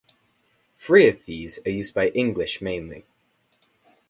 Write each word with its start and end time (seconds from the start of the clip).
Three 0.77 1.07
of 1.09 1.25
these 1.27 1.59
are 1.63 1.69
used 1.69 1.93
by 1.93 2.07
English 2.07 2.59
mainly. 2.59 3.05